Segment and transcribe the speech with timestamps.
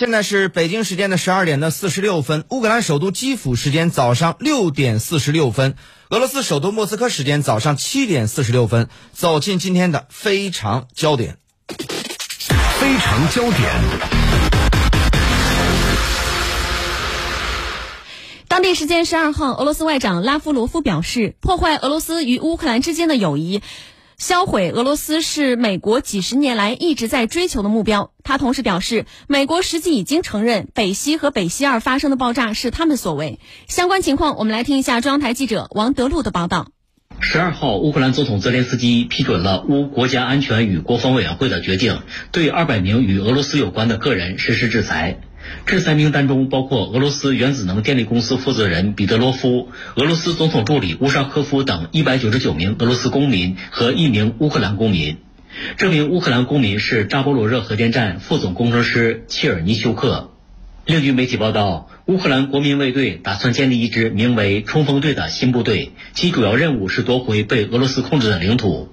[0.00, 5.74] 现在是北京时间的十二点的四十六分，乌克兰首都基辅时间早上六点四十六分，
[6.08, 8.88] 俄罗斯首都莫斯科时间早上七点四十六分。
[9.12, 11.36] 走进今天的非常焦点，
[11.68, 13.70] 非常焦点。
[18.48, 23.60] 当地时间十二号，俄罗斯外长拉夫罗夫表示，破坏俄罗斯与乌克兰之间的友谊。
[24.20, 28.12] 销毁俄罗斯是美国几十年来一直在追求的目标。
[28.22, 33.40] 他同时表示，美国实际已经承认北溪和北溪二发生的爆炸是他们所为。
[33.66, 36.70] 相关情况，我们来听一下中央台记者王德禄的报道。
[37.22, 45.18] 十二号，乌克兰总统泽连斯基批准了乌国家安全与国防委员会的决定，对二百名与俄罗斯有关的个人实施制裁。
[45.66, 55.18] 制裁名单中包括俄罗斯原子能电力公司负责人彼得罗夫、俄罗斯总统助理乌沙科夫等一百九十九名俄罗斯公民和一名乌克兰公民。
[55.76, 60.30] 这名乌克兰公民是扎波罗热核电站副总工程师切尔尼修克。
[60.86, 68.88] 另据媒体报道，乌克兰国民卫队打算建立一支名为“冲锋队”的新部队，其主要任务是夺回被俄罗斯控制的领土。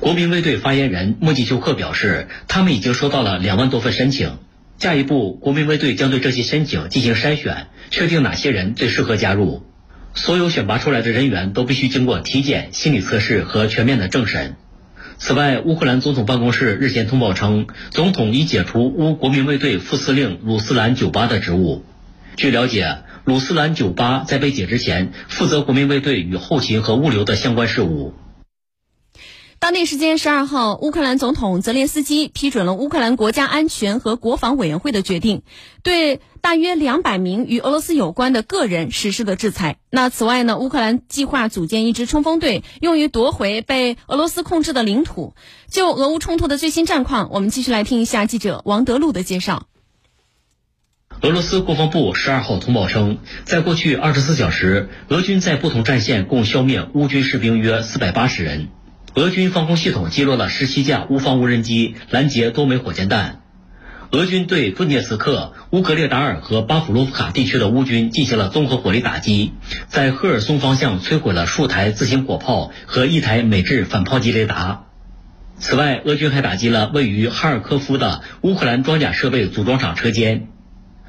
[0.00, 4.38] 国民卫队发言人莫季修克表示，他们已经收到了两万多份申请。
[4.78, 9.64] 下一步，国民卫队将对这些申请进行筛选，确定哪些人最适合加入。
[10.14, 14.54] 所有选拔出来的人员都必须经过体检、心理测试和全面的政审。
[15.18, 21.84] 此外，乌克兰总统办公室日前通报称，总统已解除乌国民卫队副司令鲁斯兰九巴的职务。
[22.36, 28.14] 据了解，鲁斯兰九巴在被解职前，负责国民卫队与后勤和物流的相关事务。
[29.60, 35.42] 当地时间十二号，乌克兰总统泽连斯基批准了乌克兰国家安全和国防委员会的决定，
[35.82, 39.78] 对大约两百名与俄罗斯有关的个人实施了制裁。
[39.90, 45.34] 那此外呢，乌克兰计划组建一支冲锋队，用于夺回被俄罗斯控制的领土。
[45.68, 49.66] 就俄乌冲突的最新战况，我们继续来听一下记者王德禄的介绍。
[51.20, 58.68] 俄罗斯国防部十二号通报称，在过去二十四小时，俄军在不同战线共消灭乌军士兵约四百八十人。
[59.18, 63.40] 俄军防空系统击落了十七架乌方无人机，拦截多枚火箭弹。
[64.12, 69.54] 俄军对顿涅茨克、乌格列达尔和巴甫洛夫卡地区的乌军进行了综合火力打击，
[69.88, 74.84] 在赫尔松方向摧毁了数台自行火炮和一台美制反炮击雷达。
[75.58, 80.46] 此外，俄军还打击了位于哈尔科夫的乌克兰装甲设备组装厂车间。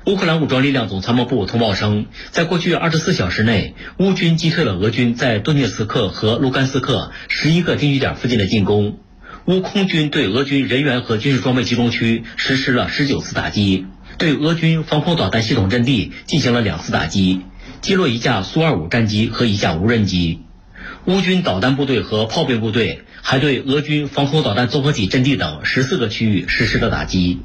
[0.05, 8.97] 乌克兰武装力量总参谋部通报称，在过去二十四小时内，乌军击退了俄军在顿涅茨克和卢甘斯克十一个定居点附近的进攻。
[9.45, 13.85] 乌空军对俄军人员和军事装备集中区实施了十九次打击，
[14.17, 17.41] 对俄军防空导弹系统阵地进行了两次打击，
[17.81, 20.39] 击落一架苏 -25 战机和一架无人机。
[21.05, 27.39] 乌军导弹部队和炮兵部队还对俄军防空导弹综合体阵地等十四个区域实施了打击。